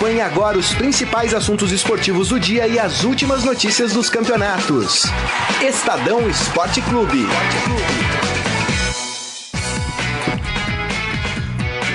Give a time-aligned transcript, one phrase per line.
[0.00, 5.04] Acompanhe agora os principais assuntos esportivos do dia e as últimas notícias dos campeonatos.
[5.60, 7.26] Estadão Esporte Clube.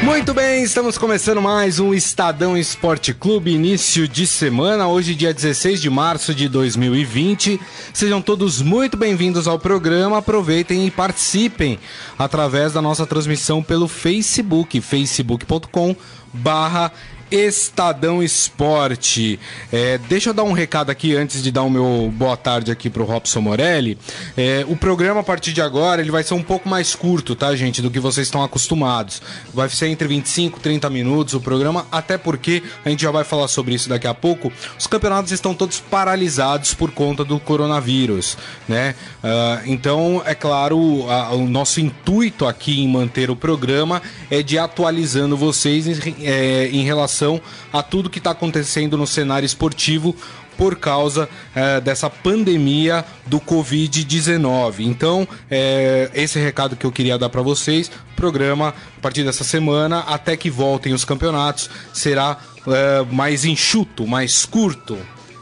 [0.03, 5.81] Muito bem, estamos começando mais um Estadão Esporte Clube, início de semana, hoje dia 16
[5.81, 7.59] de março de 2020.
[7.91, 11.79] Sejam todos muito bem-vindos ao programa, aproveitem e participem
[12.19, 15.95] através da nossa transmissão pelo Facebook, facebook.com
[16.31, 16.91] barra
[17.31, 19.39] Estadão Esporte.
[19.71, 22.89] É, deixa eu dar um recado aqui antes de dar o meu boa tarde aqui
[22.89, 23.97] pro Robson Morelli.
[24.37, 27.55] É, o programa a partir de agora ele vai ser um pouco mais curto, tá,
[27.55, 29.21] gente, do que vocês estão acostumados.
[29.53, 33.23] Vai ser entre 25 e 30 minutos o programa, até porque a gente já vai
[33.23, 34.51] falar sobre isso daqui a pouco.
[34.77, 38.95] Os campeonatos estão todos paralisados por conta do coronavírus, né?
[39.23, 44.59] Uh, então, é claro, a, o nosso intuito aqui em manter o programa é de
[44.59, 50.15] atualizando vocês em, é, em relação relação a tudo que está acontecendo no cenário esportivo
[50.57, 54.79] por causa é, dessa pandemia do Covid-19.
[54.79, 57.91] Então, é, esse recado que eu queria dar para vocês.
[58.15, 64.45] Programa a partir dessa semana, até que voltem os campeonatos, será é, mais enxuto, mais
[64.45, 64.97] curto.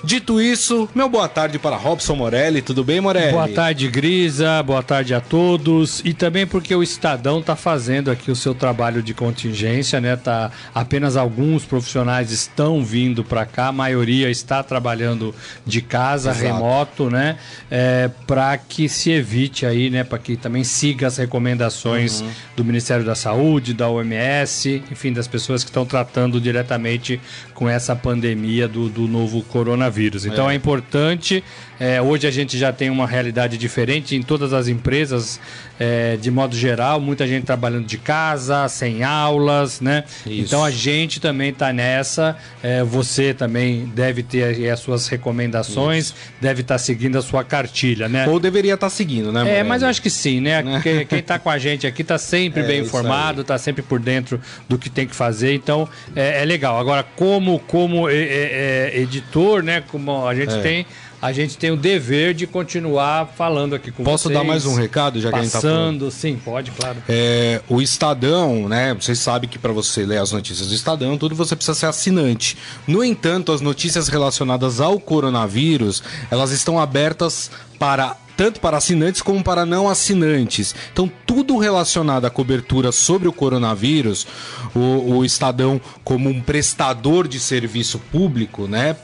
[0.06, 2.62] Dito isso, meu boa tarde para Robson Morelli.
[2.62, 3.32] Tudo bem, Morelli?
[3.32, 4.62] Boa tarde, Grisa.
[4.62, 6.02] Boa tarde a todos.
[6.04, 10.18] E também porque o Estadão está fazendo aqui o seu trabalho de contingência, né?
[10.18, 15.34] Tá, apenas alguns profissionais estão vindo para cá, a maioria está trabalhando
[15.66, 16.46] de casa, Exato.
[16.46, 17.38] remoto, né?
[17.72, 20.04] É, para que se evite aí, né?
[20.04, 22.30] Para que também siga as recomendações uhum.
[22.58, 27.22] do Ministério da Saúde, da OMS, enfim, das pessoas que estão tratando diretamente
[27.54, 30.26] com essa pandemia do, do novo coronavírus coronavírus.
[30.26, 31.44] Então é, é importante.
[31.80, 35.40] É, hoje a gente já tem uma realidade diferente em todas as empresas,
[35.80, 40.04] é, de modo geral, muita gente trabalhando de casa, sem aulas, né?
[40.26, 40.46] Isso.
[40.46, 42.38] Então a gente também está nessa.
[42.62, 46.16] É, você também deve ter as suas recomendações, Isso.
[46.40, 48.28] deve estar tá seguindo a sua cartilha, né?
[48.28, 49.60] Ou deveria estar tá seguindo, né?
[49.60, 50.64] É, mas eu acho que sim, né?
[51.10, 54.40] quem está com a gente aqui está sempre é, bem informado, está sempre por dentro
[54.70, 55.54] do que tem que fazer.
[55.54, 56.80] Então é, é legal.
[56.80, 59.84] Agora, como como editor, né?
[59.88, 60.62] Como a gente é.
[60.62, 60.86] tem
[61.24, 64.38] a gente tem o dever de continuar falando aqui com Posso vocês.
[64.38, 66.12] Posso dar mais um recado, já passando, que a gente tá falando?
[66.12, 66.98] sim, pode, claro.
[67.08, 68.94] É, o Estadão, né?
[68.94, 72.58] Vocês sabem que para você ler as notícias do Estadão, tudo você precisa ser assinante.
[72.86, 79.44] No entanto, as notícias relacionadas ao coronavírus, elas estão abertas para tanto para assinantes como
[79.44, 80.76] para não assinantes.
[80.92, 84.28] Então, tudo relacionado à cobertura sobre o coronavírus,
[84.76, 88.96] o, o Estadão, como um prestador de serviço público, né,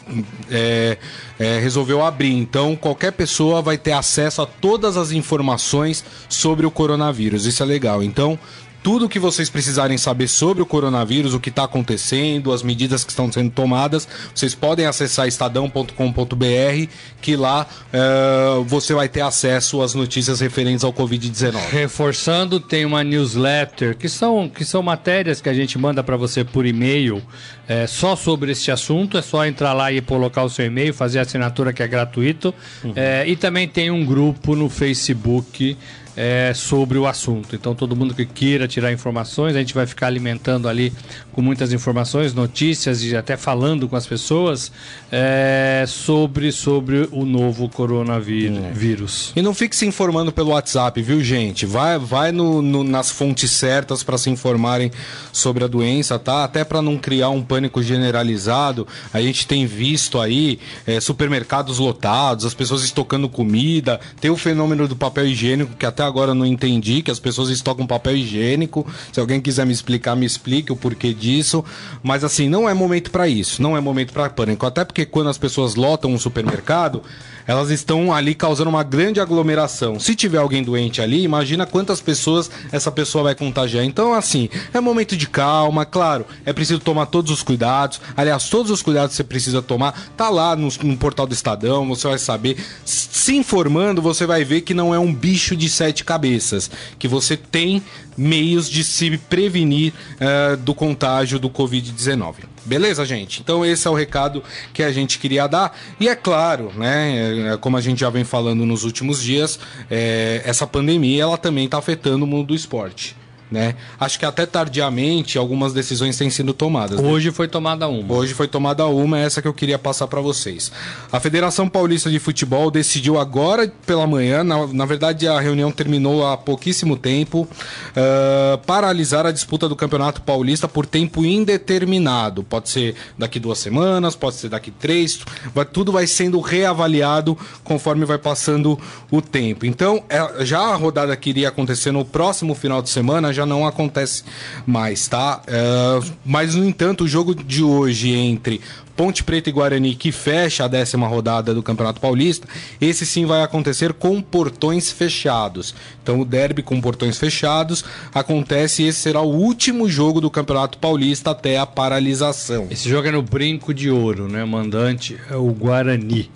[0.50, 0.98] é,
[1.40, 2.34] é, resolveu abrir.
[2.34, 7.46] Então, qualquer pessoa vai ter acesso a todas as informações sobre o coronavírus.
[7.46, 8.04] Isso é legal.
[8.04, 8.38] Então,
[8.82, 13.04] tudo o que vocês precisarem saber sobre o coronavírus, o que está acontecendo, as medidas
[13.04, 16.88] que estão sendo tomadas, vocês podem acessar estadão.com.br,
[17.22, 21.70] que lá uh, você vai ter acesso às notícias referentes ao Covid-19.
[21.70, 26.44] Reforçando, tem uma newsletter, que são, que são matérias que a gente manda para você
[26.44, 27.22] por e-mail,
[27.68, 29.18] é, só sobre este assunto.
[29.18, 32.54] É só entrar lá e colocar o seu e-mail, fazer a assinatura que é gratuito.
[32.84, 32.94] Uhum.
[32.96, 35.78] É, e também tem um grupo no Facebook
[36.20, 37.56] é, sobre o assunto.
[37.56, 40.92] Então, todo mundo que queira tirar informações, a gente vai ficar alimentando ali
[41.32, 44.70] com muitas informações, notícias e até falando com as pessoas
[45.10, 49.32] é, sobre, sobre o novo coronavírus.
[49.34, 49.40] É.
[49.40, 51.66] E não fique se informando pelo WhatsApp, viu, gente?
[51.66, 54.92] Vai, vai no, no nas fontes certas para se informarem
[55.32, 56.44] sobre a doença, tá?
[56.44, 58.86] Até para não criar um pânico generalizado.
[59.14, 64.86] A gente tem visto aí é, supermercados lotados, as pessoas estocando comida, tem o fenômeno
[64.86, 68.86] do papel higiênico que até agora não entendi, que as pessoas estocam papel higiênico.
[69.14, 71.64] Se alguém quiser me explicar, me explique o porquê disso.
[72.04, 74.66] Mas assim, não é momento para isso, não é momento para pânico.
[74.66, 77.02] Até porque quando as pessoas lotam um supermercado,
[77.50, 80.00] elas estão ali causando uma grande aglomeração.
[80.00, 83.84] Se tiver alguém doente ali, imagina quantas pessoas essa pessoa vai contagiar.
[83.84, 88.00] Então, assim, é momento de calma, claro, é preciso tomar todos os cuidados.
[88.16, 91.88] Aliás, todos os cuidados que você precisa tomar, tá lá no, no portal do Estadão,
[91.88, 92.56] você vai saber.
[92.86, 96.70] Se informando, você vai ver que não é um bicho de sete cabeças,
[97.00, 97.82] que você tem
[98.20, 102.36] meios de se prevenir uh, do contágio do Covid-19.
[102.66, 103.40] Beleza, gente?
[103.40, 104.44] Então esse é o recado
[104.74, 105.76] que a gente queria dar.
[106.00, 110.42] E é claro, né, é, como a gente já vem falando nos últimos dias, é,
[110.46, 113.16] essa pandemia ela também está afetando o mundo do esporte.
[113.52, 113.76] Né?
[114.00, 117.00] Acho que até tardiamente algumas decisões têm sido tomadas.
[117.00, 117.10] Né?
[117.10, 117.34] Hoje né?
[117.34, 118.14] foi tomada uma.
[118.14, 120.72] Hoje foi tomada uma, é essa que eu queria passar para vocês.
[121.12, 126.28] A Federação Paulista de Futebol decidiu agora pela manhã, na, na verdade a reunião terminou
[126.28, 132.44] há pouquíssimo tempo, uh, paralisar a disputa do Campeonato Paulista por tempo indeterminado.
[132.44, 135.22] Pode ser daqui duas semanas, pode ser daqui três,
[135.56, 138.80] vai, tudo vai sendo reavaliado conforme vai passando
[139.10, 139.66] o tempo.
[139.66, 143.66] Então, é, já a rodada que iria acontecer no próximo final de semana já não
[143.66, 144.24] acontece
[144.66, 145.42] mais, tá?
[145.48, 148.62] Uh, mas, no entanto, o jogo de hoje entre
[149.00, 152.46] Ponte Preta e Guarani, que fecha a décima rodada do Campeonato Paulista,
[152.82, 155.74] esse sim vai acontecer com portões fechados.
[156.04, 160.78] Então o derby com portões fechados acontece e esse será o último jogo do Campeonato
[160.80, 162.68] Paulista até a paralisação.
[162.70, 164.44] Esse jogo é no Brinco de Ouro, né?
[164.44, 166.30] O mandante é o Guarani.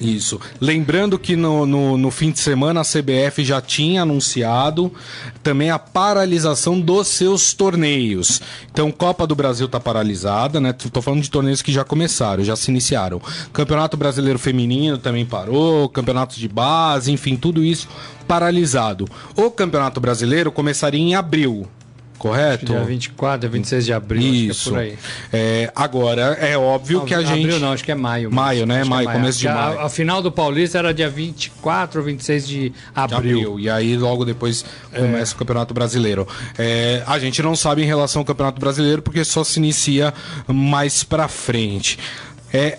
[0.00, 0.38] Isso.
[0.60, 4.92] Lembrando que no, no, no, fim de semana a CBF já tinha anunciado
[5.42, 8.42] também a paralisação dos seus torneios.
[8.70, 10.70] Então, Copa do Brasil está paralisada, né?
[10.70, 13.20] Estou falando de torneios que já começaram, já se iniciaram.
[13.52, 17.88] Campeonato Brasileiro Feminino também parou, campeonatos de base, enfim, tudo isso
[18.26, 19.06] paralisado.
[19.36, 21.66] O Campeonato Brasileiro começaria em abril,
[22.18, 22.66] Correto?
[22.66, 24.76] Dia 24, 26 de abril, Isso.
[24.76, 24.96] É
[25.32, 27.44] é, agora, é óbvio não, que a abril gente.
[27.44, 28.32] Abril não, acho que é maio.
[28.32, 28.84] Maio, né?
[28.84, 29.78] Maio, é maio, começo de maio.
[29.78, 33.20] A, a, final do Paulista era dia 24 ou 26 de abril.
[33.20, 33.60] de abril.
[33.60, 34.64] E aí logo depois
[34.94, 35.34] começa é.
[35.34, 36.26] o Campeonato Brasileiro.
[36.58, 40.12] É, a gente não sabe em relação ao Campeonato Brasileiro porque só se inicia
[40.46, 41.98] mais pra frente.
[42.52, 42.78] É,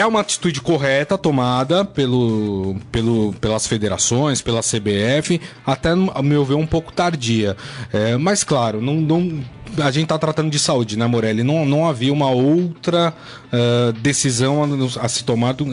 [0.00, 6.54] é uma atitude correta tomada pelo, pelo, pelas federações, pela CBF, até, a meu ver,
[6.54, 7.56] um pouco tardia.
[7.92, 9.42] É, mas, claro, não, não
[9.78, 11.42] a gente está tratando de saúde, né, Morelli?
[11.42, 13.14] Não, não havia uma outra
[13.52, 15.64] uh, decisão a, a, se tomar do,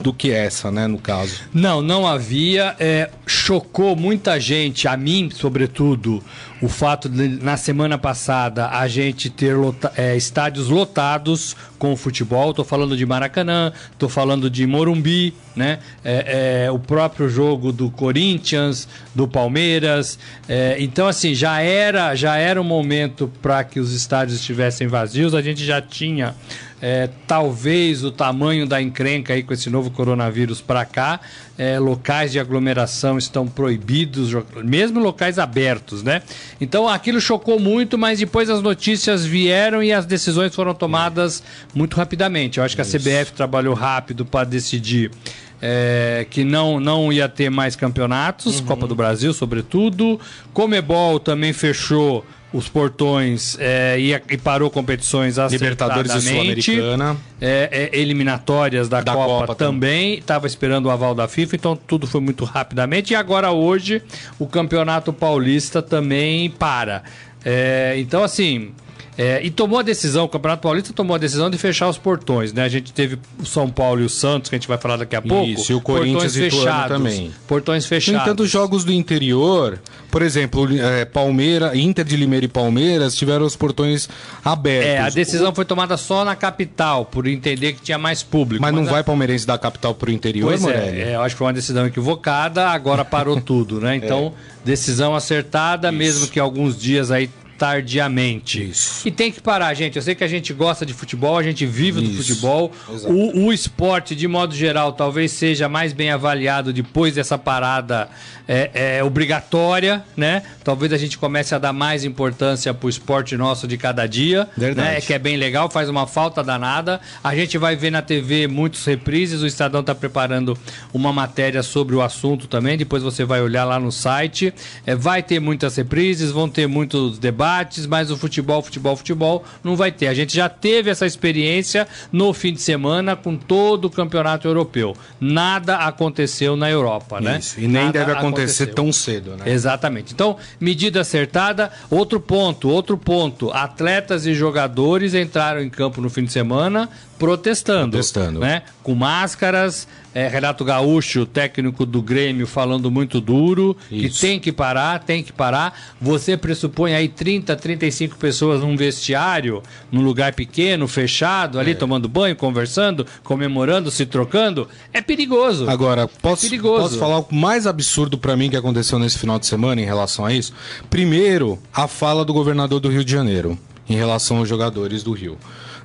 [0.00, 1.40] do, que essa, né, no caso.
[1.54, 2.74] Não, não havia.
[2.78, 6.22] É, chocou muita gente, a mim, sobretudo,
[6.60, 11.96] o fato de, na semana passada, a gente ter lota, é, estádios lotados com o
[11.96, 12.50] futebol.
[12.50, 15.78] Estou falando de Maracanã, estou falando de Morumbi, né?
[16.04, 20.18] É, é, o próprio jogo do Corinthians, do Palmeiras.
[20.48, 25.34] É, então, assim, já era, já era um momento para que os estádios estivessem vazios.
[25.34, 26.34] A gente já tinha
[26.80, 31.20] é, talvez o tamanho da encrenca aí com esse novo coronavírus para cá,
[31.56, 34.30] é, locais de aglomeração estão proibidos,
[34.62, 36.22] mesmo locais abertos, né?
[36.60, 41.42] Então aquilo chocou muito, mas depois as notícias vieram e as decisões foram tomadas
[41.74, 42.58] muito rapidamente.
[42.58, 45.10] Eu acho que a CBF trabalhou rápido para decidir.
[45.58, 48.66] É, que não, não ia ter mais campeonatos, uhum.
[48.66, 50.20] Copa do Brasil, sobretudo.
[50.52, 52.26] Comebol também fechou
[52.56, 57.16] os portões é, e, e, parou competições Libertadores e Sul-Americana.
[57.38, 60.14] É, é, eliminatórias da, da Copa, Copa, também.
[60.14, 63.12] Estava esperando o aval da FIFA, então tudo foi muito rapidamente.
[63.12, 64.02] E agora hoje
[64.38, 67.02] o Campeonato Paulista também para.
[67.44, 68.72] É, então, assim,
[69.18, 72.52] é, e tomou a decisão, o Campeonato Paulista tomou a decisão de fechar os portões,
[72.52, 72.62] né?
[72.64, 75.16] A gente teve o São Paulo e o Santos, que a gente vai falar daqui
[75.16, 75.46] a pouco.
[75.48, 77.32] Isso, e o Corinthians e fechados, também.
[77.48, 78.20] Portões fechados.
[78.20, 79.78] No entanto, jogos do interior,
[80.10, 84.06] por exemplo, é, Palmeira, Inter de Limeira e Palmeiras tiveram os portões
[84.44, 84.90] abertos.
[84.90, 85.54] É, a decisão o...
[85.54, 88.60] foi tomada só na capital, por entender que tinha mais público.
[88.60, 88.92] Mas, mas não a...
[88.92, 91.54] vai palmeirense da capital para o interior, pois é, é, eu acho que foi uma
[91.54, 93.96] decisão equivocada, agora parou tudo, né?
[93.96, 94.66] Então, é.
[94.66, 95.96] decisão acertada, Isso.
[95.96, 98.70] mesmo que alguns dias aí tardiamente.
[98.70, 99.06] Isso.
[99.06, 99.96] E tem que parar, gente.
[99.96, 102.10] Eu sei que a gente gosta de futebol, a gente vive Isso.
[102.10, 102.72] do futebol.
[103.04, 108.08] O, o, esporte, de modo geral, talvez seja mais bem avaliado depois dessa parada
[108.46, 110.42] é, é, obrigatória, né?
[110.62, 114.48] Talvez a gente comece a dar mais importância pro esporte nosso de cada dia.
[114.56, 114.88] Verdade.
[114.88, 115.00] Né?
[115.00, 117.00] Que é bem legal, faz uma falta danada.
[117.24, 119.42] A gente vai ver na TV muitos reprises.
[119.42, 120.56] O Estadão está preparando
[120.92, 122.76] uma matéria sobre o assunto também.
[122.76, 124.52] Depois você vai olhar lá no site.
[124.84, 129.44] É, vai ter muitas reprises, vão ter muitos debates debates, mas o futebol, futebol, futebol
[129.62, 130.08] não vai ter.
[130.08, 134.96] A gente já teve essa experiência no fim de semana com todo o campeonato europeu.
[135.20, 137.38] Nada aconteceu na Europa, né?
[137.38, 138.74] Isso, e nem Nada deve acontecer aconteceu.
[138.74, 139.44] tão cedo, né?
[139.46, 140.12] Exatamente.
[140.12, 141.70] Então, medida acertada.
[141.88, 143.50] Outro ponto, outro ponto.
[143.52, 146.88] Atletas e jogadores entraram em campo no fim de semana
[147.18, 147.90] protestando.
[147.92, 148.40] Protestando.
[148.40, 148.62] Né?
[148.82, 149.86] Com máscaras.
[150.14, 154.14] É, Renato Gaúcho, técnico do Grêmio, falando muito duro, Isso.
[154.14, 155.78] que tem que parar, tem que parar.
[156.00, 161.74] Você pressupõe aí 30 30, 35 pessoas num vestiário, num lugar pequeno, fechado, ali é.
[161.74, 165.68] tomando banho, conversando, comemorando, se trocando, é perigoso.
[165.68, 166.82] Agora, posso, é perigoso.
[166.82, 170.24] posso falar o mais absurdo para mim que aconteceu nesse final de semana em relação
[170.24, 170.52] a isso?
[170.88, 173.58] Primeiro, a fala do governador do Rio de Janeiro
[173.88, 175.38] em relação aos jogadores do Rio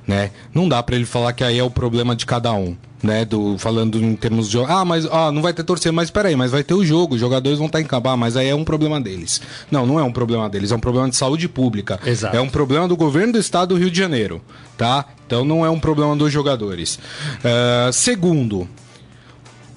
[0.06, 0.30] né?
[0.54, 3.24] Não dá para ele falar que aí é o problema de cada um, né?
[3.24, 4.58] Do, falando em termos de.
[4.58, 7.20] Ah, mas ah, não vai ter torcida, mas peraí, mas vai ter o jogo, os
[7.20, 9.40] jogadores vão estar em campo, ah, mas aí é um problema deles.
[9.70, 12.00] Não, não é um problema deles, é um problema de saúde pública.
[12.04, 12.36] Exato.
[12.36, 14.40] É um problema do governo do estado do Rio de Janeiro,
[14.76, 15.06] tá?
[15.26, 16.98] Então não é um problema dos jogadores.
[17.38, 18.68] Uh, segundo,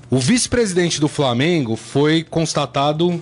[0.09, 3.21] o vice-presidente do Flamengo foi constatado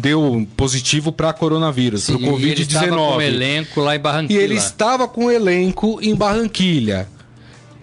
[0.00, 2.42] deu positivo para coronavírus, para o Covid-19.
[2.42, 4.40] Ele estava com o elenco lá em Barranquilha.
[4.40, 7.08] E ele estava com o elenco em Barranquilha.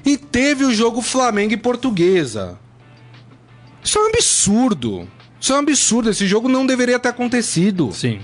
[0.06, 2.58] E teve o jogo Flamengo e Portuguesa.
[3.84, 5.08] Isso é um absurdo.
[5.40, 6.10] Isso é um absurdo.
[6.10, 7.92] Esse jogo não deveria ter acontecido.
[7.94, 8.20] Sim.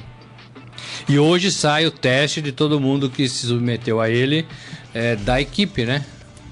[1.10, 4.46] E hoje sai o teste de todo mundo que se submeteu a ele
[4.94, 6.04] é, da equipe, né?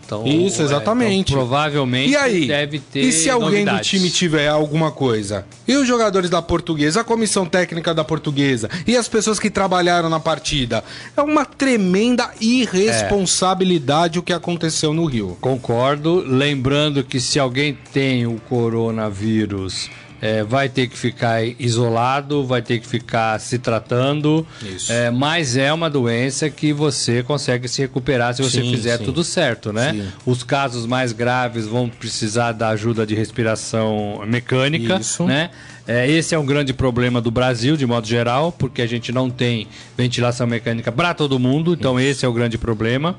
[0.05, 1.11] Então, Isso, exatamente.
[1.11, 3.01] É, então, provavelmente e aí, deve ter.
[3.01, 3.87] E se alguém novidades.
[3.87, 5.45] do time tiver alguma coisa?
[5.67, 10.09] E os jogadores da portuguesa, a comissão técnica da portuguesa e as pessoas que trabalharam
[10.09, 10.83] na partida?
[11.17, 14.19] É uma tremenda irresponsabilidade é.
[14.19, 15.37] o que aconteceu no Rio.
[15.41, 16.23] Concordo.
[16.25, 19.89] Lembrando que se alguém tem o coronavírus
[20.25, 24.45] é, vai ter que ficar isolado, vai ter que ficar se tratando.
[24.59, 24.91] Isso.
[24.91, 29.03] É, mas é uma doença que você consegue se recuperar se você sim, fizer sim.
[29.03, 29.91] tudo certo, né?
[29.93, 30.07] Sim.
[30.25, 35.25] Os casos mais graves vão precisar da ajuda de respiração mecânica, Isso.
[35.25, 35.51] né?
[35.87, 39.29] É, esse é um grande problema do Brasil, de modo geral, porque a gente não
[39.29, 42.09] tem ventilação mecânica para todo mundo, então Isso.
[42.09, 43.15] esse é o grande problema.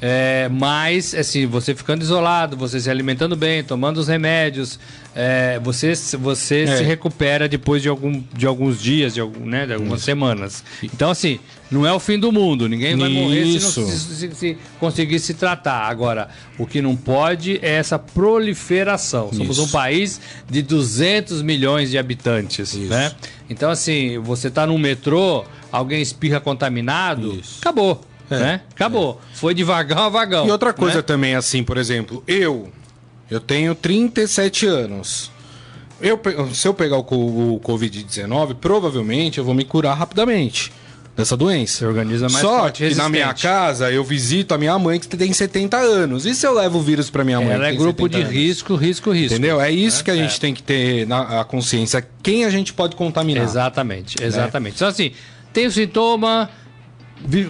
[0.00, 4.78] É, mas, assim, você ficando isolado, você se alimentando bem, tomando os remédios,
[5.14, 6.76] é, você, você é.
[6.76, 10.04] se recupera depois de, algum, de alguns dias, de, algum, né, de algumas Isso.
[10.06, 10.62] semanas.
[10.82, 12.68] Então, assim, não é o fim do mundo.
[12.68, 13.20] Ninguém vai Isso.
[13.20, 15.88] morrer se não se, se, se, conseguir se tratar.
[15.88, 19.30] Agora, o que não pode é essa proliferação.
[19.32, 19.66] Somos Isso.
[19.66, 23.10] um país de 200 milhões de habitantes, né?
[23.50, 28.07] Então, assim, você está no metrô, alguém espirra contaminado, acabou.
[28.30, 28.60] É, né?
[28.70, 29.20] Acabou.
[29.32, 29.36] É.
[29.36, 30.46] Foi de vagão a vagão.
[30.46, 31.02] E outra coisa né?
[31.02, 32.70] também, assim, por exemplo, eu,
[33.30, 35.30] eu tenho 37 anos.
[36.00, 36.20] Eu,
[36.52, 40.72] se eu pegar o, o Covid-19, provavelmente eu vou me curar rapidamente
[41.18, 41.78] dessa doença.
[41.78, 45.32] Você organiza mais Só que na minha casa eu visito a minha mãe que tem
[45.32, 46.24] 70 anos.
[46.24, 47.50] E se eu levo o vírus para minha mãe?
[47.50, 48.32] Ela é grupo de anos?
[48.32, 49.34] risco, risco, risco.
[49.34, 49.60] Entendeu?
[49.60, 50.38] É isso é, que a gente é.
[50.38, 52.06] tem que ter na a consciência.
[52.22, 53.42] Quem a gente pode contaminar.
[53.42, 54.74] Exatamente, exatamente.
[54.74, 54.76] Né?
[54.76, 55.10] Então assim,
[55.52, 56.48] tem o sintoma,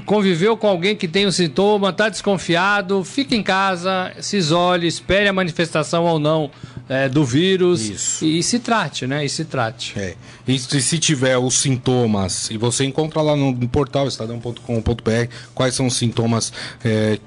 [0.06, 4.86] conviveu com alguém que tem o um sintoma, está desconfiado, fique em casa, se isole,
[4.86, 6.50] espere a manifestação ou não
[6.88, 9.24] é, do vírus e, e, se trate, né?
[9.24, 9.98] E se trate.
[9.98, 10.14] É.
[10.46, 15.96] E se tiver os sintomas, e você encontra lá no portal estadão.com.br quais são os
[15.96, 17.18] sintomas é,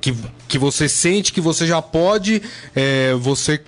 [0.00, 0.14] que,
[0.48, 2.40] que você sente que você já pode,
[2.74, 3.60] é, você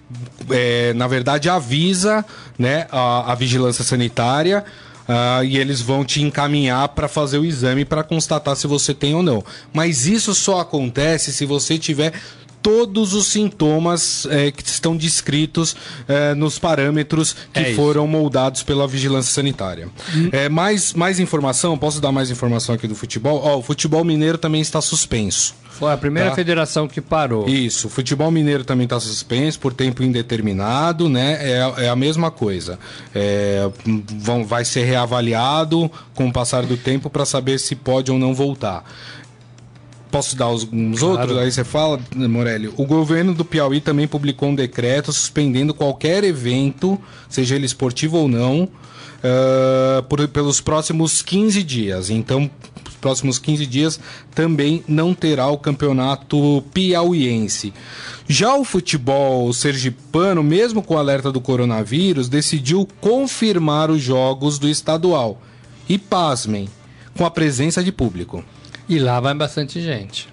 [0.50, 2.24] é, na verdade avisa
[2.58, 4.64] né, a, a vigilância sanitária
[5.02, 9.14] Uh, e eles vão te encaminhar para fazer o exame para constatar se você tem
[9.14, 9.44] ou não.
[9.72, 12.12] Mas isso só acontece se você tiver
[12.62, 15.74] todos os sintomas é, que estão descritos
[16.08, 19.88] é, nos parâmetros que é foram moldados pela vigilância sanitária.
[20.14, 20.28] Hum.
[20.30, 23.58] É, mais, mais informação, posso dar mais informação aqui do futebol?
[23.58, 25.54] O futebol mineiro também está suspenso.
[25.72, 26.36] Foi a primeira tá?
[26.36, 27.48] federação que parou.
[27.48, 31.38] Isso, o futebol mineiro também está suspenso por tempo indeterminado, né?
[31.40, 32.78] É, é a mesma coisa.
[33.14, 33.68] É,
[34.18, 38.34] vão, vai ser reavaliado com o passar do tempo para saber se pode ou não
[38.34, 38.84] voltar.
[40.12, 41.20] Posso dar os, uns claro.
[41.20, 41.38] outros?
[41.38, 42.70] Aí você fala, Morelli.
[42.76, 47.00] O governo do Piauí também publicou um decreto suspendendo qualquer evento,
[47.30, 52.10] seja ele esportivo ou não, uh, por, pelos próximos 15 dias.
[52.10, 52.50] Então,
[52.86, 53.98] os próximos 15 dias
[54.34, 57.72] também não terá o campeonato piauiense.
[58.28, 64.68] Já o futebol sergipano, mesmo com o alerta do coronavírus, decidiu confirmar os jogos do
[64.68, 65.40] estadual.
[65.88, 66.68] E pasmem,
[67.16, 68.44] com a presença de público.
[68.92, 70.28] E lá vai bastante gente.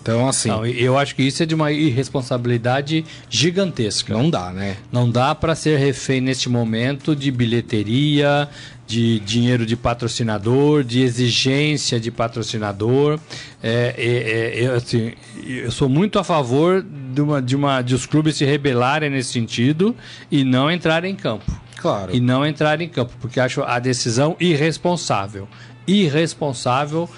[0.00, 0.48] Então, assim.
[0.48, 4.14] Não, eu acho que isso é de uma irresponsabilidade gigantesca.
[4.14, 4.78] Não dá, né?
[4.90, 8.48] Não dá para ser refém neste momento de bilheteria,
[8.86, 13.20] de dinheiro de patrocinador, de exigência de patrocinador.
[13.62, 15.12] É, é, é, assim,
[15.46, 19.34] eu sou muito a favor de, uma, de, uma, de os clubes se rebelarem nesse
[19.34, 19.94] sentido
[20.30, 21.44] e não entrarem em campo.
[21.76, 22.16] Claro.
[22.16, 25.46] E não entrarem em campo, porque acho a decisão irresponsável.
[25.86, 27.08] Irresponsável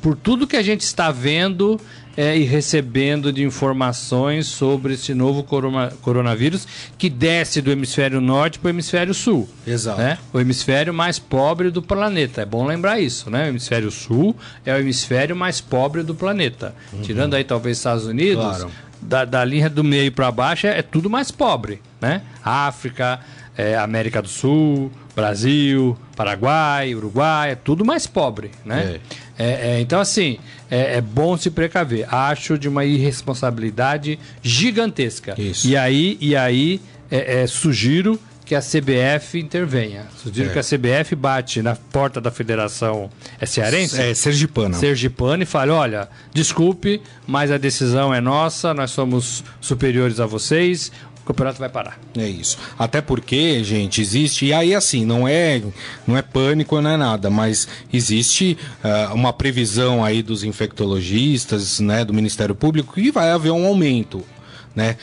[0.00, 1.80] por tudo que a gente está vendo
[2.16, 8.58] é, e recebendo de informações sobre esse novo corona, coronavírus que desce do hemisfério norte
[8.58, 9.48] para o hemisfério sul.
[9.66, 9.98] Exato.
[10.00, 10.18] Né?
[10.32, 12.40] O hemisfério mais pobre do planeta.
[12.40, 13.44] É bom lembrar isso, né?
[13.44, 16.74] O hemisfério sul é o hemisfério mais pobre do planeta.
[16.92, 17.02] Uhum.
[17.02, 18.70] Tirando aí talvez Estados Unidos, claro.
[19.00, 22.22] da, da linha do meio para baixo é, é, tudo mais pobre, né?
[22.42, 23.20] África,
[23.56, 28.96] é, América do Sul, Brasil, Paraguai, Uruguai, é tudo mais pobre, né?
[28.96, 29.25] É.
[29.38, 30.38] É, é, então, assim,
[30.70, 32.12] é, é, bom se precaver.
[32.12, 35.34] Acho de uma irresponsabilidade gigantesca.
[35.38, 35.66] Isso.
[35.68, 40.06] E aí, e aí é, é sugiro que a CBF intervenha.
[40.22, 44.00] Sugiro que a CBF bate na porta da federação é cearense?
[44.00, 44.78] É, Sergipana.
[44.78, 50.92] Sergipana e fale, olha, desculpe, mas a decisão é nossa, nós somos superiores a vocês,
[51.26, 51.98] o campeonato vai parar.
[52.16, 52.56] É isso.
[52.78, 54.46] Até porque, gente, existe.
[54.46, 55.60] E aí, assim, não é,
[56.06, 62.04] não é pânico, não é nada, mas existe uh, uma previsão aí dos infectologistas, né,
[62.04, 64.24] do Ministério Público, que vai haver um aumento.
[64.72, 64.96] Né?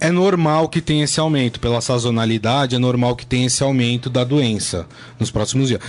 [0.00, 1.60] é normal que tenha esse aumento.
[1.60, 4.86] Pela sazonalidade, é normal que tenha esse aumento da doença
[5.18, 5.80] nos próximos dias.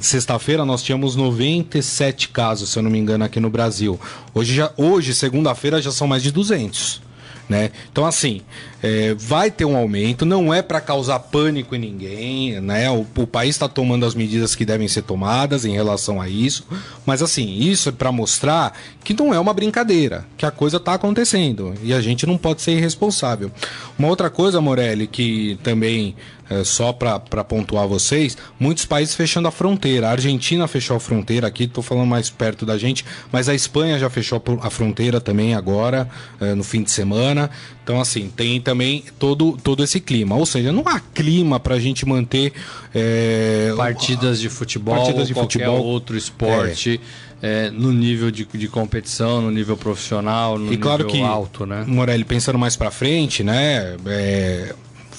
[0.00, 3.98] Sexta-feira nós tínhamos 97 casos, se eu não me engano, aqui no Brasil.
[4.34, 7.00] Hoje, já, hoje segunda-feira, já são mais de 200.
[7.46, 7.70] Né?
[7.92, 8.40] Então, assim,
[8.82, 12.90] é, vai ter um aumento, não é para causar pânico em ninguém, né?
[12.90, 16.66] O, o país está tomando as medidas que devem ser tomadas em relação a isso,
[17.04, 18.72] mas assim, isso é para mostrar
[19.02, 22.62] que não é uma brincadeira, que a coisa está acontecendo e a gente não pode
[22.62, 23.50] ser irresponsável.
[23.98, 26.16] Uma outra coisa, Morelli, que também
[26.48, 30.08] é, só para pontuar vocês, muitos países fechando a fronteira.
[30.08, 33.98] A Argentina fechou a fronteira aqui, estou falando mais perto da gente, mas a Espanha
[33.98, 36.08] já fechou a fronteira também agora,
[36.40, 37.50] é, no fim de semana.
[37.82, 40.34] Então, assim, tem também todo, todo esse clima.
[40.36, 42.52] Ou seja, não há clima para a gente manter.
[42.94, 46.98] É, partidas de futebol, partidas de qualquer futebol, outro esporte.
[47.42, 47.66] É.
[47.66, 47.70] é.
[47.70, 51.84] no nível de, de competição, no nível profissional, no e claro nível que, alto, né?
[51.86, 53.96] Morelli, pensando mais para frente, né?
[54.06, 54.74] É,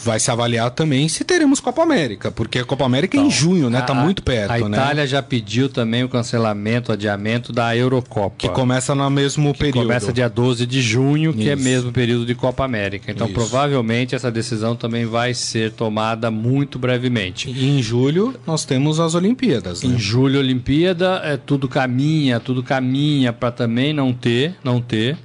[0.05, 3.31] vai se avaliar também se teremos Copa América, porque a Copa América então, é em
[3.31, 3.81] então, junho, né?
[3.81, 4.77] Tá a, muito perto, a né?
[4.77, 8.35] Itália já pediu também o cancelamento, o adiamento da Eurocopa.
[8.37, 9.81] Que começa no mesmo período.
[9.81, 11.39] Começa dia 12 de junho, Isso.
[11.39, 13.11] que é mesmo período de Copa América.
[13.11, 13.33] Então, Isso.
[13.33, 17.49] provavelmente essa decisão também vai ser tomada muito brevemente.
[17.49, 19.95] E em julho nós temos as Olimpíadas, né?
[19.95, 25.17] Em julho Olimpíada, é tudo caminha, tudo caminha para também não ter, não ter.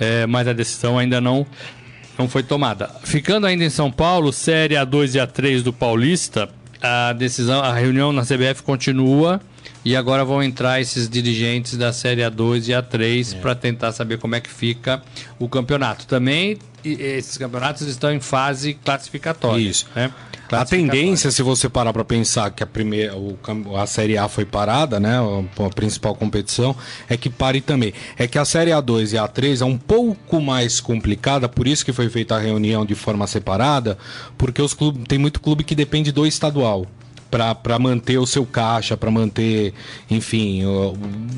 [0.00, 1.44] É, mas a decisão ainda não
[2.18, 2.90] não foi tomada.
[3.04, 6.48] Ficando ainda em São Paulo, série A2 e A3 do Paulista,
[6.82, 9.40] a decisão, a reunião na CBF continua
[9.84, 13.40] e agora vão entrar esses dirigentes da série A2 e A3 é.
[13.40, 15.02] para tentar saber como é que fica
[15.38, 16.06] o campeonato.
[16.06, 19.60] Também esses campeonatos estão em fase classificatória.
[19.60, 19.86] Isso.
[19.94, 20.12] Né?
[20.50, 23.38] A tendência, se você parar para pensar que a primeira, o,
[23.76, 26.74] a Série A foi parada, né, a, principal competição,
[27.08, 27.92] é que pare também.
[28.16, 31.84] É que a Série A2 e a A3 é um pouco mais complicada, por isso
[31.84, 33.98] que foi feita a reunião de forma separada,
[34.38, 36.86] porque os clubes tem muito clube que depende do estadual
[37.30, 39.74] para manter o seu caixa, para manter,
[40.10, 40.62] enfim,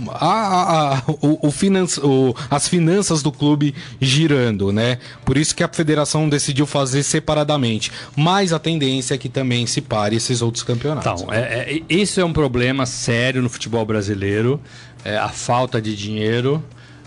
[0.08, 4.98] a, a, o, o, o, as finanças do clube girando, né?
[5.24, 7.90] Por isso que a federação decidiu fazer separadamente.
[8.16, 11.22] Mas a tendência é que também se pare esses outros campeonatos.
[11.22, 14.60] Então, é, é, isso é um problema sério no futebol brasileiro,
[15.04, 16.62] é, a falta de dinheiro.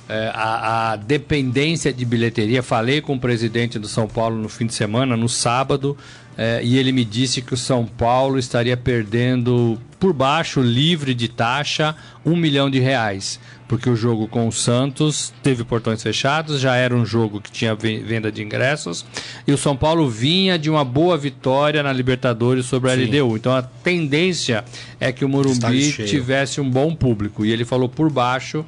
[0.09, 2.61] É, a, a, dependência de bilheteria.
[2.61, 5.97] Falei com o presidente do São Paulo no fim de semana, no sábado,
[6.37, 11.27] é, e ele me disse que o São Paulo estaria perdendo por baixo, livre de
[11.27, 13.39] taxa, um milhão de reais.
[13.67, 17.73] Porque o jogo com o Santos teve portões fechados, já era um jogo que tinha
[17.73, 19.05] venda de ingressos,
[19.47, 23.05] e o São Paulo vinha de uma boa vitória na Libertadores sobre a Sim.
[23.05, 23.37] LDU.
[23.37, 24.65] Então a tendência
[24.99, 27.45] é que o Morumbi tivesse um bom público.
[27.45, 28.65] E ele falou por baixo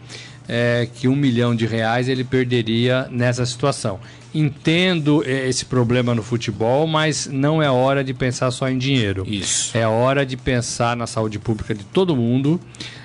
[0.47, 3.99] é, que um milhão de reais ele perderia nessa situação.
[4.37, 9.23] Entendo é, esse problema no futebol, mas não é hora de pensar só em dinheiro.
[9.25, 9.77] Isso.
[9.77, 12.59] É hora de pensar na saúde pública de todo mundo.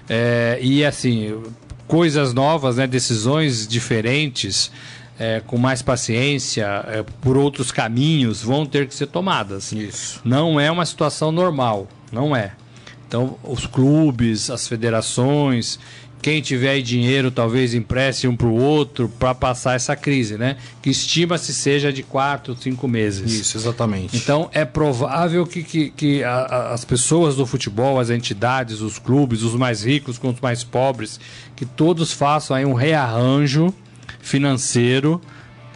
[0.09, 1.41] É, e assim,
[1.87, 4.73] coisas novas, né, decisões diferentes.
[5.23, 9.71] É, com mais paciência, é, por outros caminhos, vão ter que ser tomadas.
[9.71, 10.19] Isso.
[10.25, 12.53] Não é uma situação normal, não é.
[13.07, 15.79] Então, os clubes, as federações
[16.23, 20.57] quem tiver dinheiro talvez empreste um para o outro para passar essa crise, né?
[20.83, 23.33] Que estima-se seja de quatro, cinco meses.
[23.33, 24.17] Isso, exatamente.
[24.17, 28.99] Então é provável que, que, que a, a, as pessoas do futebol, as entidades, os
[28.99, 31.19] clubes, os mais ricos com os mais pobres,
[31.57, 33.75] que todos façam aí um rearranjo
[34.21, 35.21] financeiro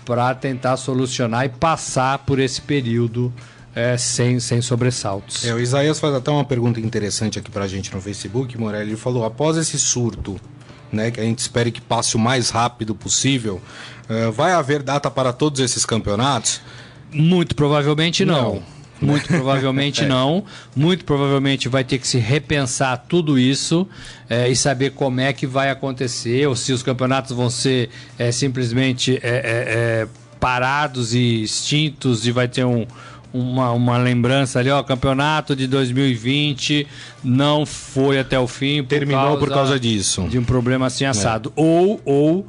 [0.05, 3.33] para tentar solucionar e passar por esse período
[3.75, 5.45] é, sem, sem sobressaltos.
[5.45, 8.91] É, o Isaías faz até uma pergunta interessante aqui para a gente no Facebook, Morelli.
[8.91, 10.41] Ele falou: após esse surto
[10.93, 13.61] né, que a gente espere que passe o mais rápido possível,
[14.09, 16.61] uh, vai haver data para todos esses campeonatos?
[17.11, 18.55] Muito provavelmente não.
[18.55, 18.75] não.
[19.01, 20.07] Muito provavelmente é.
[20.07, 20.45] não.
[20.75, 23.89] Muito provavelmente vai ter que se repensar tudo isso
[24.31, 28.31] é, e saber como é que vai acontecer, ou se os campeonatos vão ser é,
[28.31, 30.09] simplesmente é, é,
[30.39, 32.87] parados e extintos e vai ter um,
[33.35, 36.87] uma, uma lembrança ali, ó, campeonato de 2020
[37.23, 38.83] não foi até o fim.
[38.83, 40.23] Por Terminou causa por causa disso.
[40.29, 41.53] De um problema assim assado.
[41.57, 42.47] Ou, ou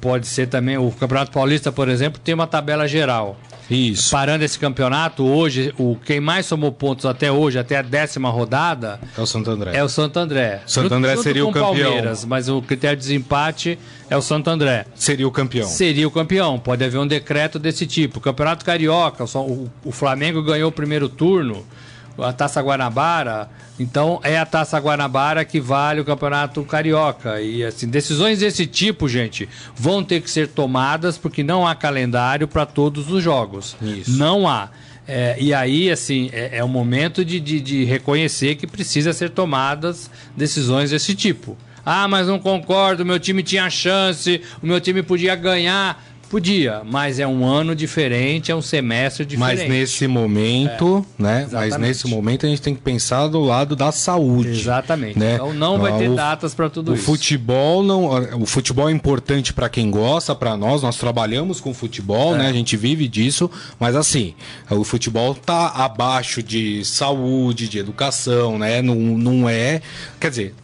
[0.00, 3.36] pode ser também, o Campeonato Paulista, por exemplo, tem uma tabela geral.
[3.70, 4.10] Isso.
[4.10, 9.00] Parando esse campeonato, hoje, o quem mais somou pontos até hoje, até a décima rodada.
[9.16, 9.76] É o Santo André.
[9.76, 10.62] É o Santo André.
[10.66, 11.90] Santo André junto, seria junto o campeão.
[11.90, 14.86] Palmeiras, mas o critério de desempate é o Santo André.
[14.94, 15.66] Seria o campeão.
[15.66, 16.58] Seria o campeão.
[16.58, 18.20] Pode haver um decreto desse tipo.
[18.20, 21.64] Campeonato Carioca, o, o Flamengo ganhou o primeiro turno
[22.18, 23.48] a Taça Guanabara,
[23.78, 27.40] então é a Taça Guanabara que vale o Campeonato Carioca.
[27.40, 32.48] E assim, decisões desse tipo, gente, vão ter que ser tomadas porque não há calendário
[32.48, 33.76] para todos os jogos.
[33.82, 34.12] Isso.
[34.12, 34.70] Não há.
[35.08, 39.30] É, e aí, assim, é, é o momento de, de, de reconhecer que precisa ser
[39.30, 41.56] tomadas decisões desse tipo.
[41.84, 46.04] Ah, mas não concordo, meu time tinha chance, o meu time podia ganhar.
[46.28, 49.60] Podia, mas é um ano diferente, é um semestre diferente.
[49.60, 51.42] Mas nesse momento, é, né?
[51.42, 51.70] Exatamente.
[51.70, 54.50] Mas nesse momento a gente tem que pensar do lado da saúde.
[54.50, 55.18] Exatamente.
[55.18, 55.34] Né?
[55.34, 57.04] Então não vai ter o, datas para tudo o isso.
[57.04, 62.34] Futebol não, o futebol é importante para quem gosta, para nós, nós trabalhamos com futebol,
[62.34, 62.38] é.
[62.38, 62.48] né?
[62.48, 64.34] A gente vive disso, mas assim,
[64.68, 68.82] o futebol tá abaixo de saúde, de educação, né?
[68.82, 69.80] Não, não é,
[70.18, 70.54] quer dizer,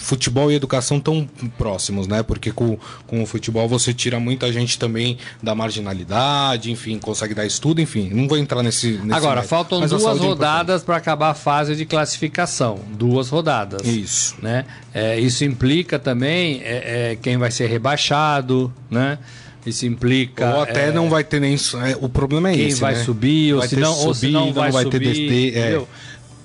[0.00, 2.22] futebol e educação tão próximos, né?
[2.22, 7.44] Porque com, com o futebol você tira muita gente também da marginalidade, enfim, consegue dar
[7.44, 8.10] estudo, enfim.
[8.12, 8.92] Não vou entrar nesse.
[8.92, 12.78] nesse Agora, método, faltam duas é rodadas é para acabar a fase de classificação.
[12.92, 13.86] Duas rodadas.
[13.86, 14.36] Isso.
[14.40, 14.64] Né?
[14.94, 19.18] É, isso implica também é, é, quem vai ser rebaixado, né?
[19.66, 20.54] Isso implica.
[20.54, 21.54] Ou até é, não vai ter nem.
[21.54, 22.76] É, o problema é quem esse.
[22.76, 23.04] Quem vai né?
[23.04, 25.58] subir, ou, vai se não, ou se não vai, não vai subir, ter DT.
[25.58, 25.82] É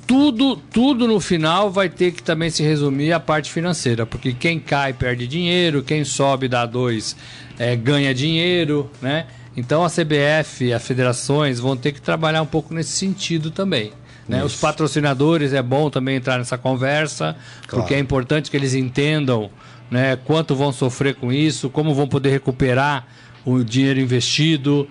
[0.08, 4.60] tudo, tudo no final vai ter que também se resumir à parte financeira, porque quem
[4.60, 7.16] cai perde dinheiro, quem sobe dá dois
[7.58, 9.28] é, ganha dinheiro, né?
[9.56, 13.94] Então a CBF, as federações vão ter que trabalhar um pouco nesse sentido também.
[14.28, 14.44] Né?
[14.44, 17.36] Os patrocinadores é bom também entrar nessa conversa,
[17.68, 17.84] claro.
[17.84, 19.50] porque é importante que eles entendam
[19.92, 23.06] né, quanto vão sofrer com isso, como vão poder recuperar
[23.46, 24.88] o dinheiro investido.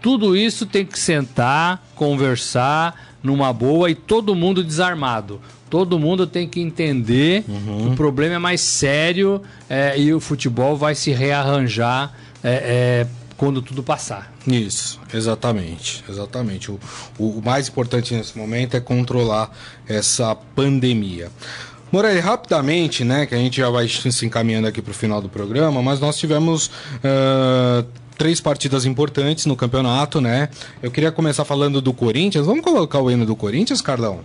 [0.00, 5.40] Tudo isso tem que sentar, conversar, numa boa e todo mundo desarmado.
[5.70, 7.78] Todo mundo tem que entender uhum.
[7.78, 13.06] que o problema é mais sério é, e o futebol vai se rearranjar é, é,
[13.36, 14.32] quando tudo passar.
[14.46, 16.70] Isso, exatamente, exatamente.
[16.70, 16.78] O,
[17.18, 19.50] o, mais importante nesse momento é controlar
[19.88, 21.30] essa pandemia.
[21.90, 25.28] Morelli, rapidamente, né, que a gente já vai se encaminhando aqui para o final do
[25.28, 30.48] programa, mas nós tivemos uh, três partidas importantes no campeonato, né?
[30.82, 32.46] Eu queria começar falando do Corinthians.
[32.46, 34.20] Vamos colocar o hino do Corinthians, Carlão?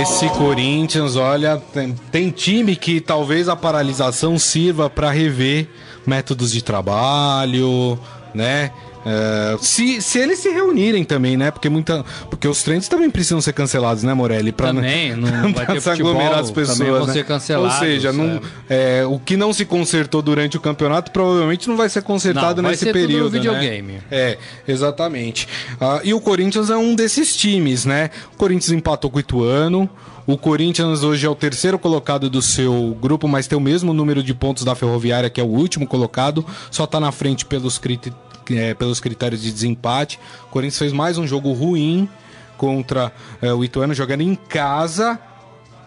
[0.00, 5.68] Esse Corinthians, olha, tem, tem time que talvez a paralisação sirva para rever
[6.06, 7.98] métodos de trabalho,
[8.34, 8.70] né?
[9.04, 11.50] É, se, se eles se reunirem também, né?
[11.50, 14.52] Porque, muita, porque os treinos também precisam ser cancelados, né, Morelli?
[14.52, 16.78] Pra, também, não vai ter futebol, aglomerar as pessoas.
[16.78, 17.12] Também vão né?
[17.12, 17.74] ser cancelados.
[17.74, 21.88] Ou seja, não, é, o que não se consertou durante o campeonato provavelmente não vai
[21.88, 23.30] ser consertado não, nesse vai ser período.
[23.30, 23.92] Tudo no videogame.
[23.94, 24.00] Né?
[24.10, 24.38] É,
[24.68, 25.48] exatamente.
[25.80, 28.10] Ah, e o Corinthians é um desses times, né?
[28.34, 29.88] O Corinthians empatou com o Ituano.
[30.30, 34.22] O Corinthians hoje é o terceiro colocado do seu grupo, mas tem o mesmo número
[34.22, 36.46] de pontos da Ferroviária, que é o último colocado.
[36.70, 38.16] Só está na frente pelos critérios
[38.48, 40.20] é, pelos critérios de desempate.
[40.44, 42.08] O Corinthians fez mais um jogo ruim
[42.56, 43.12] contra
[43.42, 45.18] é, o Ituano jogando em casa.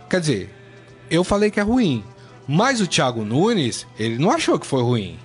[0.10, 0.54] Quer dizer,
[1.10, 2.04] eu falei que é ruim,
[2.46, 5.18] mas o Thiago Nunes, ele não achou que foi ruim.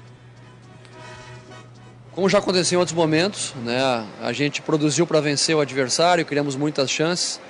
[2.13, 6.55] Como já aconteceu em outros momentos, né, a gente produziu para vencer o adversário, criamos
[6.55, 7.41] muitas chances.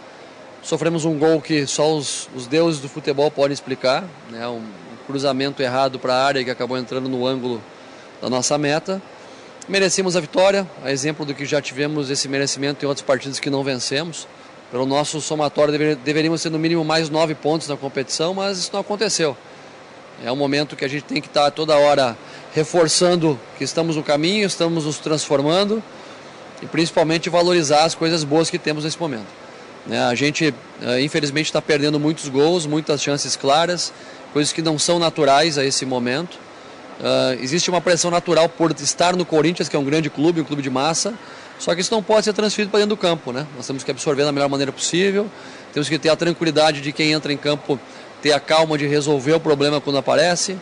[0.62, 5.07] Sofremos um gol que só os, os deuses do futebol podem explicar, né, um, um
[5.07, 7.62] cruzamento errado para a área que acabou entrando no ângulo
[8.21, 9.01] da nossa meta.
[9.68, 13.51] Merecemos a vitória, a exemplo do que já tivemos esse merecimento em outros partidos que
[13.51, 14.27] não vencemos.
[14.71, 18.71] Pelo nosso somatório, dever, deveríamos ter no mínimo mais nove pontos na competição, mas isso
[18.73, 19.37] não aconteceu.
[20.25, 22.16] É um momento que a gente tem que estar toda hora
[22.53, 25.83] reforçando que estamos no caminho, estamos nos transformando
[26.61, 29.48] e principalmente valorizar as coisas boas que temos nesse momento.
[29.87, 33.93] Né, a gente, eh, infelizmente, está perdendo muitos gols, muitas chances claras,
[34.33, 36.38] coisas que não são naturais a esse momento.
[37.01, 40.45] Uh, existe uma pressão natural por estar no Corinthians, que é um grande clube, um
[40.45, 41.14] clube de massa,
[41.57, 43.47] Só que isso não pode ser transferido para dentro do campo, né?
[43.57, 45.29] Nós temos que absorver da melhor maneira possível,
[45.73, 47.79] temos que ter a tranquilidade de quem entra em campo
[48.23, 50.57] ter a calma de resolver o problema quando aparece.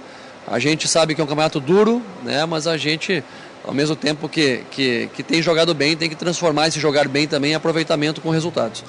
[0.47, 2.45] A gente sabe que é um campeonato duro, né?
[2.47, 3.23] Mas a gente,
[3.67, 7.27] ao mesmo tempo que, que, que tem jogado bem, tem que transformar esse jogar bem
[7.27, 8.85] também em aproveitamento com resultados.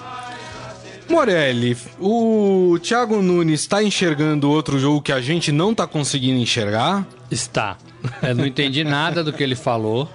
[1.09, 7.07] Morelli, o Thiago Nunes está enxergando outro jogo que a gente não está conseguindo enxergar?
[7.31, 7.77] Está.
[8.21, 10.09] Eu não entendi nada do que ele falou.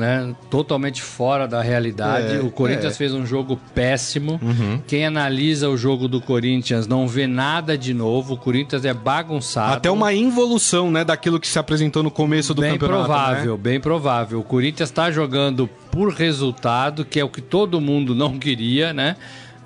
[0.00, 2.36] Né, totalmente fora da realidade.
[2.36, 2.96] É, o Corinthians é.
[2.96, 4.40] fez um jogo péssimo.
[4.42, 4.80] Uhum.
[4.86, 8.32] Quem analisa o jogo do Corinthians não vê nada de novo.
[8.32, 9.74] O Corinthians é bagunçado.
[9.74, 13.04] Até uma involução, né, daquilo que se apresentou no começo do bem campeonato.
[13.04, 13.62] provável, né?
[13.62, 14.40] bem provável.
[14.40, 19.16] O Corinthians está jogando por resultado, que é o que todo mundo não queria, né?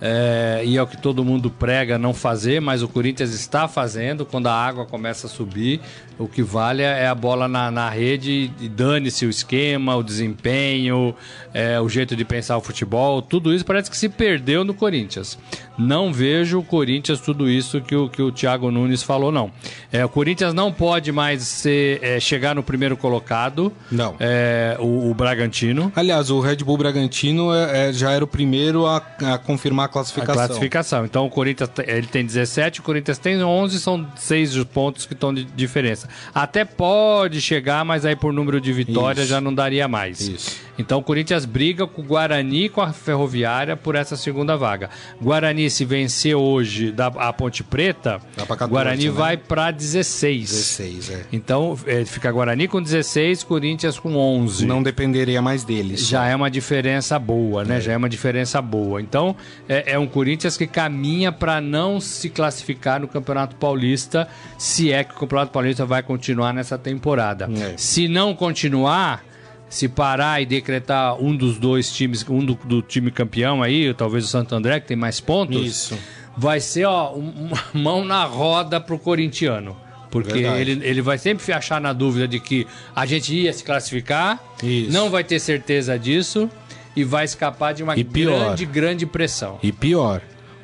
[0.00, 4.26] É, e é o que todo mundo prega não fazer, mas o Corinthians está fazendo
[4.26, 5.80] quando a água começa a subir.
[6.18, 11.14] O que vale é a bola na, na rede e dane-se o esquema, o desempenho,
[11.53, 13.20] é, o jeito de pensar o futebol.
[13.20, 15.38] Tudo isso parece que se perdeu no Corinthians.
[15.77, 19.50] Não vejo o Corinthians tudo isso que o, que o Thiago Nunes falou, não.
[19.92, 23.72] É, o Corinthians não pode mais ser, é, chegar no primeiro colocado.
[23.90, 24.14] Não.
[24.20, 25.92] É, o, o Bragantino.
[25.96, 28.98] Aliás, o Red Bull Bragantino é- é- já era o primeiro a,
[29.33, 30.35] a confirmar a A classificação.
[30.46, 31.05] classificação.
[31.05, 35.35] Então o Corinthians ele tem 17, o Corinthians tem 11, são 6 pontos que estão
[35.35, 36.03] de diferença.
[36.34, 40.20] Até pode chegar, mas aí por número de vitórias já não daria mais.
[40.20, 40.64] Isso.
[40.78, 44.90] Então o Corinthians briga com o Guarani e com a Ferroviária por essa segunda vaga.
[45.20, 49.10] Guarani, se vencer hoje da, a Ponte Preta, Dá pra 14, Guarani né?
[49.10, 50.50] vai para 16.
[50.50, 51.22] 16, é.
[51.32, 54.66] Então é, fica Guarani com 16, Corinthians com 11.
[54.66, 56.06] Não dependeria mais deles.
[56.06, 57.80] Já é uma diferença boa, né?
[57.80, 59.00] Já é uma diferença boa.
[59.00, 59.36] Então,
[59.68, 65.04] é, é um Corinthians que caminha para não se classificar no Campeonato Paulista, se é
[65.04, 67.48] que o Campeonato Paulista vai continuar nessa temporada.
[67.57, 67.74] É.
[67.76, 69.24] Se não continuar,
[69.68, 74.24] se parar e decretar um dos dois times, um do, do time campeão aí, talvez
[74.24, 75.98] o Santo André, que tem mais pontos, Isso.
[76.37, 79.76] vai ser, ó, um- uma mão na roda pro corintiano.
[80.11, 80.61] Porque Verdade.
[80.70, 84.92] ele, ele vai sempre achar na dúvida de que a gente ia se classificar, Isso.
[84.92, 86.48] não vai ter certeza disso
[86.94, 88.38] e vai escapar de uma pior.
[88.38, 89.59] grande, grande pressão.
[89.61, 90.20] E pior,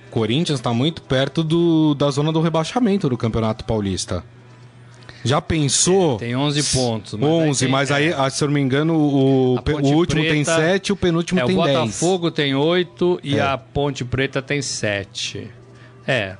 [0.06, 4.22] o Corinthians está muito perto do, da zona do rebaixamento do Campeonato Paulista.
[5.24, 6.16] Já pensou?
[6.16, 7.14] Tem 11 pontos.
[7.14, 10.22] mas aí 11, tem- mas aí, ah, se eu não me engano, o, o último
[10.22, 11.76] tem Preta- 7 e o penúltimo é, tem o 10.
[11.78, 13.42] Botafogo tem 8 e É.
[13.42, 15.50] a Ponte Preta tem 7.
[16.06, 16.36] É.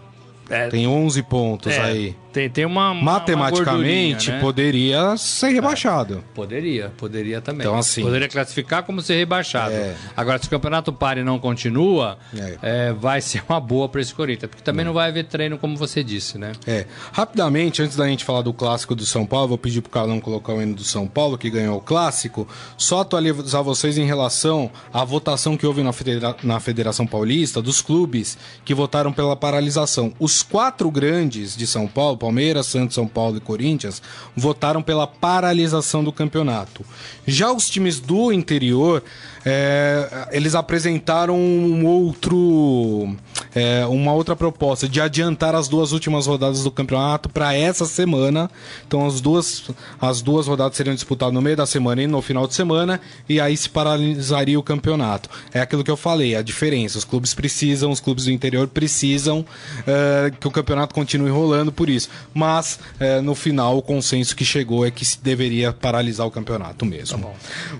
[0.48, 2.16] é Tem 11 pontos é, aí.
[2.32, 2.90] Tem, tem uma.
[2.92, 4.40] uma- Matematicamente, uma né?
[4.42, 6.22] poderia ser rebaixado.
[6.34, 7.66] Poderia, poderia também.
[7.66, 9.72] Então, assim- Poderia classificar como ser rebaixado.
[9.74, 9.94] É.
[10.16, 12.58] Agora, se o campeonato para e não continua, É.
[12.62, 14.48] é, vai ser uma boa para esse Corinthians.
[14.50, 16.52] Porque também não vai haver treino, como você disse, né?
[16.66, 16.86] É.
[17.12, 20.54] Rapidamente, antes da gente falar do clássico do São Paulo, vou pedir pro Carlão colocar
[20.54, 22.46] o hino do São Paulo, que ganhou o clássico.
[22.76, 27.80] Só atualizar vocês em relação à votação que houve na, Federa- na Federação Paulista, dos
[27.82, 30.12] clubes que votaram pela paralisação.
[30.18, 34.02] Os quatro grandes de São Paulo, Palmeiras, Santos, São Paulo e Corinthians,
[34.36, 36.84] votaram pela paralisação do campeonato.
[37.26, 39.02] Já os times do interior,
[39.44, 43.16] é, eles apresentaram um outro,
[43.54, 48.50] é, uma outra proposta de adiantar as duas últimas rodadas do campeonato para essa semana.
[48.86, 52.46] Então as duas, as duas rodadas seriam disputadas no meio da semana e no final
[52.46, 55.28] de semana, e aí se paralisaria o campeonato.
[55.52, 56.98] É aquilo que eu falei, a diferença.
[56.98, 59.44] Os clubes precisam, os clubes do interior precisam
[59.86, 62.08] é, que o campeonato continue rolando por isso.
[62.32, 66.84] Mas é, no final o consenso que chegou é que se deveria paralisar o campeonato
[66.84, 67.32] mesmo.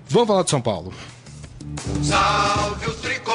[0.09, 0.92] Vamos falar de São Paulo.
[2.02, 3.30] Salve o tricolor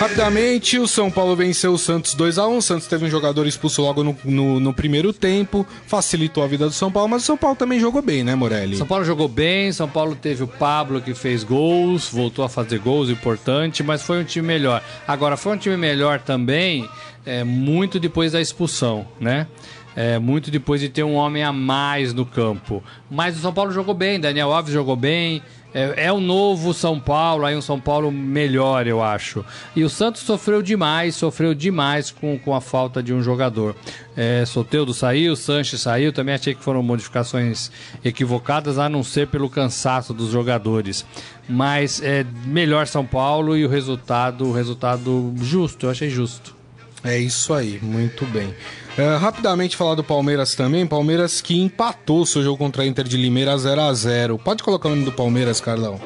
[0.00, 3.46] Rapidamente, o São Paulo venceu o Santos 2 a 1 O Santos teve um jogador
[3.46, 7.26] expulso logo no, no, no primeiro tempo, facilitou a vida do São Paulo, mas o
[7.26, 8.78] São Paulo também jogou bem, né, Morelli?
[8.78, 12.78] São Paulo jogou bem, São Paulo teve o Pablo que fez gols, voltou a fazer
[12.78, 14.82] gols, importante, mas foi um time melhor.
[15.06, 16.88] Agora, foi um time melhor também,
[17.26, 19.46] é, muito depois da expulsão, né?
[19.94, 22.82] É, muito depois de ter um homem a mais no campo.
[23.10, 25.42] Mas o São Paulo jogou bem, Daniel Alves jogou bem.
[25.72, 29.44] É, é o novo São Paulo, aí um São Paulo melhor, eu acho.
[29.74, 33.76] E o Santos sofreu demais, sofreu demais com, com a falta de um jogador.
[34.16, 37.70] É, Soteudo saiu, Sanches saiu, também achei que foram modificações
[38.04, 41.06] equivocadas, a não ser pelo cansaço dos jogadores.
[41.48, 46.58] Mas é melhor São Paulo e o resultado, o resultado justo, eu achei justo.
[47.02, 48.54] É isso aí, muito bem.
[49.00, 50.86] É, rapidamente falar do Palmeiras também.
[50.86, 54.88] Palmeiras que empatou seu jogo contra a Inter de Limeira 0 a 0 Pode colocar
[54.88, 55.98] o nome do Palmeiras, Carlão.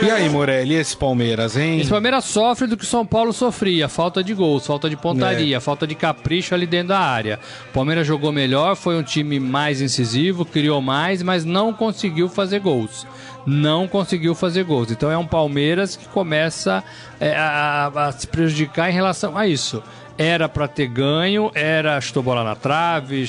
[0.00, 1.80] E aí, Morelli, esse Palmeiras, hein?
[1.80, 5.56] Esse Palmeiras sofre do que o São Paulo sofria: falta de gols, falta de pontaria,
[5.56, 5.60] é.
[5.60, 7.40] falta de capricho ali dentro da área.
[7.70, 12.60] O Palmeiras jogou melhor, foi um time mais incisivo, criou mais, mas não conseguiu fazer
[12.60, 13.04] gols.
[13.46, 14.90] Não conseguiu fazer gols.
[14.90, 16.82] Então é um Palmeiras que começa
[17.18, 19.82] é, a, a se prejudicar em relação a isso
[20.18, 23.24] era para ter ganho, era chutou bola na trave,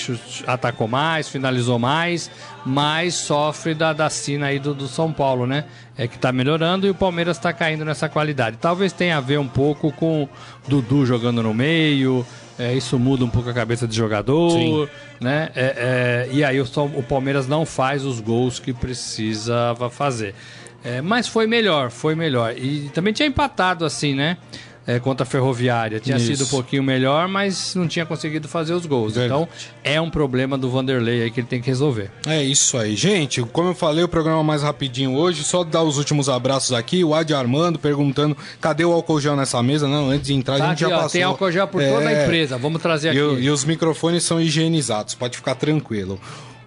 [0.47, 2.31] atacou mais, finalizou mais,
[2.65, 5.65] mas sofre da, da sina aí do, do São Paulo, né?
[5.95, 8.57] É que tá melhorando e o Palmeiras está caindo nessa qualidade.
[8.59, 10.27] Talvez tenha a ver um pouco com
[10.67, 12.25] Dudu jogando no meio,
[12.59, 14.87] é, isso muda um pouco a cabeça do jogador, Sim.
[15.21, 15.49] né?
[15.55, 20.35] É, é, e aí o, o, Palmeiras não faz os gols que precisava fazer.
[20.83, 22.53] É, mas foi melhor, foi melhor.
[22.57, 24.37] E também tinha empatado assim, né?
[24.89, 25.99] É, contra a Ferroviária.
[25.99, 26.25] Tinha Isso.
[26.25, 29.13] sido um pouquinho melhor, mas não tinha conseguido fazer os gols.
[29.13, 29.43] Verdade.
[29.43, 29.47] Então
[29.83, 32.09] é um problema do Vanderlei aí que ele tem que resolver.
[32.25, 32.95] É isso aí.
[32.95, 37.03] Gente, como eu falei, o programa mais rapidinho hoje, só dar os últimos abraços aqui.
[37.03, 39.87] O Adi Armando perguntando cadê o álcool gel nessa mesa?
[39.87, 41.11] Não, antes de entrar tá a gente aqui, já ó, passou.
[41.11, 41.93] Tem álcool gel por é...
[41.93, 42.23] toda a é.
[42.23, 42.57] empresa.
[42.57, 43.19] Vamos trazer aqui.
[43.19, 46.19] E, e os microfones são higienizados, pode ficar tranquilo.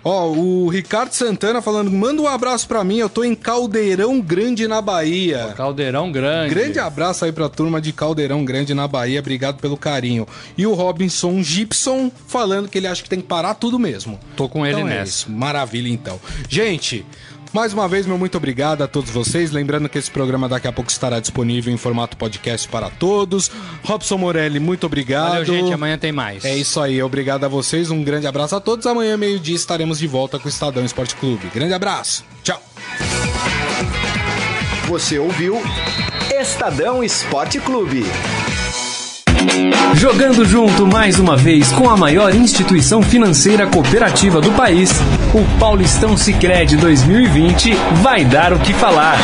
[0.05, 4.67] Ó, o Ricardo Santana falando, manda um abraço pra mim, eu tô em Caldeirão Grande
[4.67, 5.55] na Bahia.
[5.57, 6.53] Caldeirão Grande.
[6.55, 10.27] Grande abraço aí pra turma de Caldeirão Grande na Bahia, obrigado pelo carinho.
[10.59, 14.19] E o Robinson Gibson falando que ele acha que tem que parar tudo mesmo.
[14.37, 15.29] Tô com ele então é nessa.
[15.29, 16.21] É Maravilha então.
[16.49, 17.07] Gente,
[17.53, 19.51] mais uma vez, meu muito obrigado a todos vocês.
[19.51, 23.51] Lembrando que esse programa daqui a pouco estará disponível em formato podcast para todos.
[23.85, 25.31] Robson Morelli, muito obrigado.
[25.31, 25.73] Valeu, gente.
[25.73, 26.45] Amanhã tem mais.
[26.45, 27.03] É isso aí.
[27.03, 27.91] Obrigado a vocês.
[27.91, 28.87] Um grande abraço a todos.
[28.87, 31.49] Amanhã, meio-dia, estaremos de volta com o Estadão Esporte Clube.
[31.55, 32.25] Grande abraço.
[32.43, 32.61] Tchau.
[34.89, 35.61] Você ouviu
[36.41, 38.05] Estadão Esporte Clube.
[39.95, 44.91] Jogando junto mais uma vez com a maior instituição financeira cooperativa do país,
[45.35, 49.19] o Paulistão Sicredi 2020 vai dar o que falar.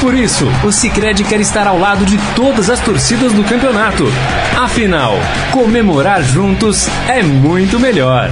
[0.00, 4.04] Por isso, o Sicredi quer estar ao lado de todas as torcidas do campeonato.
[4.56, 5.14] Afinal,
[5.52, 8.30] comemorar juntos é muito melhor.